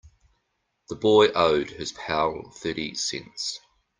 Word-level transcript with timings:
The 0.89 0.95
boy 0.95 1.27
owed 1.35 1.69
his 1.69 1.91
pal 1.91 2.49
thirty 2.55 2.95
cents. 2.95 3.59